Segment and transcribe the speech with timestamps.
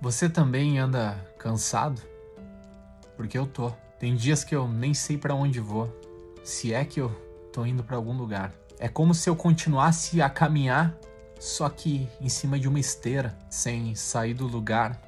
[0.00, 2.00] Você também anda cansado?
[3.16, 3.72] Porque eu tô.
[3.98, 5.92] Tem dias que eu nem sei para onde vou,
[6.44, 7.10] se é que eu
[7.52, 8.54] tô indo para algum lugar.
[8.78, 10.96] É como se eu continuasse a caminhar,
[11.40, 15.02] só que em cima de uma esteira, sem sair do lugar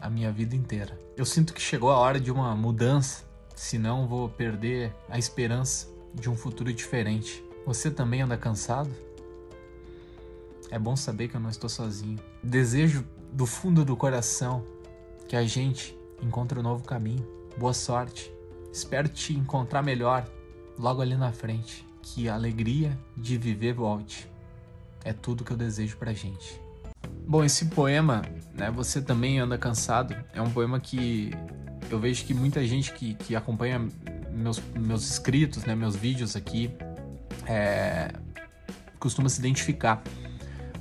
[0.00, 0.96] a minha vida inteira.
[1.16, 3.24] Eu sinto que chegou a hora de uma mudança,
[3.56, 7.44] senão vou perder a esperança de um futuro diferente.
[7.66, 8.94] Você também anda cansado?
[10.70, 12.20] É bom saber que eu não estou sozinho.
[12.44, 14.64] Desejo do fundo do coração
[15.28, 17.26] que a gente encontre um novo caminho.
[17.58, 18.32] Boa sorte.
[18.72, 20.28] Espero te encontrar melhor
[20.78, 21.86] logo ali na frente.
[22.02, 24.30] Que a alegria de viver volte.
[25.04, 26.60] É tudo que eu desejo pra gente.
[27.26, 28.22] Bom, esse poema,
[28.54, 31.30] né, Você Também Anda Cansado, é um poema que
[31.90, 33.88] eu vejo que muita gente que, que acompanha
[34.30, 36.70] meus, meus escritos, né, meus vídeos aqui,
[37.46, 38.12] é,
[38.98, 40.02] costuma se identificar.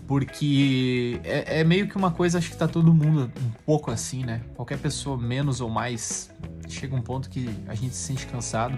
[0.07, 4.23] Porque é, é, meio que uma coisa, acho que tá todo mundo um pouco assim,
[4.23, 4.41] né?
[4.55, 6.29] Qualquer pessoa, menos ou mais,
[6.67, 8.77] chega um ponto que a gente se sente cansado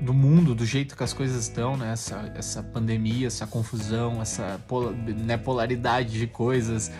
[0.00, 1.92] do mundo, do jeito que as coisas estão, né?
[1.92, 4.60] Essa, essa pandemia, essa confusão, essa
[5.16, 6.90] né, polaridade de coisas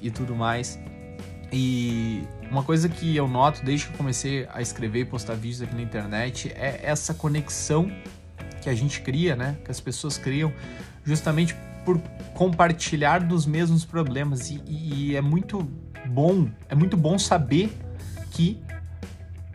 [0.00, 0.78] e tudo mais.
[1.52, 5.74] E uma coisa que eu noto desde que comecei a escrever e postar vídeos aqui
[5.74, 7.90] na internet é essa conexão
[8.62, 9.56] que a gente cria, né?
[9.64, 10.52] Que as pessoas criam
[11.04, 11.98] justamente por
[12.34, 14.50] compartilhar dos mesmos problemas.
[14.50, 15.68] E, e é muito
[16.06, 17.70] bom, é muito bom saber
[18.30, 18.62] que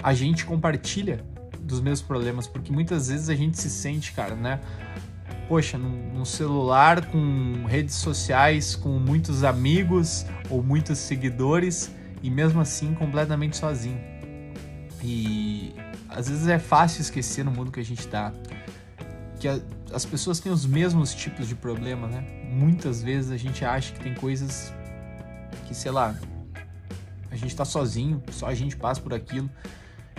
[0.01, 1.23] a gente compartilha
[1.59, 4.59] dos mesmos problemas, porque muitas vezes a gente se sente, cara, né?
[5.47, 12.61] Poxa, num, num, celular com redes sociais, com muitos amigos ou muitos seguidores e mesmo
[12.61, 13.99] assim completamente sozinho.
[15.03, 15.73] E
[16.09, 18.31] às vezes é fácil esquecer no mundo que a gente tá
[19.45, 19.59] que a,
[19.93, 22.25] as pessoas têm os mesmos tipos de problema, né?
[22.51, 24.73] Muitas vezes a gente acha que tem coisas
[25.67, 26.19] que, sei lá,
[27.29, 29.47] a gente tá sozinho, só a gente passa por aquilo.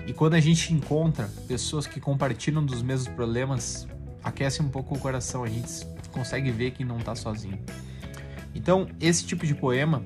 [0.07, 3.89] E quando a gente encontra pessoas que compartilham dos mesmos problemas,
[4.23, 7.59] aquece um pouco o coração, a gente consegue ver que não tá sozinho.
[8.55, 10.05] Então, esse tipo de poema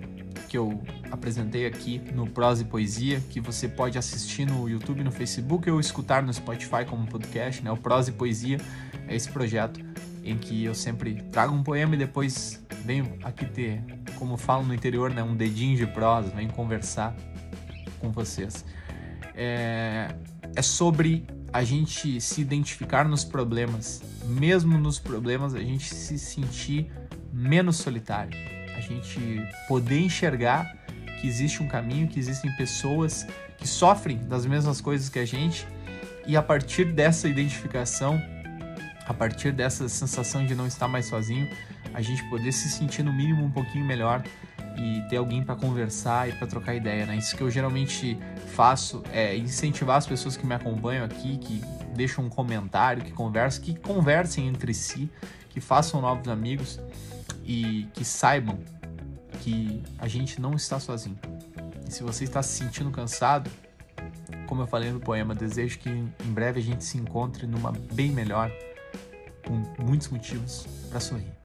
[0.50, 5.12] que eu apresentei aqui no Prosa e Poesia, que você pode assistir no YouTube, no
[5.12, 7.70] Facebook ou escutar no Spotify como podcast, né?
[7.70, 8.58] O Prosa e Poesia
[9.06, 9.80] é esse projeto
[10.24, 13.80] em que eu sempre trago um poema e depois venho aqui ter,
[14.18, 17.14] como falo no interior, né, um dedinho de prosa, venho conversar
[18.00, 18.64] com vocês.
[19.36, 20.12] É,
[20.56, 26.90] é sobre a gente se identificar nos problemas, mesmo nos problemas, a gente se sentir
[27.32, 28.36] menos solitário,
[28.94, 30.76] gente poder enxergar
[31.20, 35.66] que existe um caminho, que existem pessoas que sofrem das mesmas coisas que a gente
[36.26, 38.20] e a partir dessa identificação
[39.10, 41.50] a partir dessa sensação de não estar mais sozinho,
[41.92, 44.22] a gente poder se sentir no mínimo um pouquinho melhor
[44.76, 47.16] e ter alguém para conversar e para trocar ideia, né?
[47.16, 48.16] Isso que eu geralmente
[48.54, 51.60] faço é incentivar as pessoas que me acompanham aqui, que
[51.92, 55.10] deixam um comentário, que conversam, que conversem entre si,
[55.48, 56.78] que façam novos amigos
[57.44, 58.60] e que saibam
[59.40, 61.18] que a gente não está sozinho.
[61.88, 63.50] E se você está se sentindo cansado,
[64.46, 68.10] como eu falei no poema, desejo que em breve a gente se encontre numa bem
[68.10, 68.50] melhor
[69.46, 71.32] com muitos motivos para sorrir.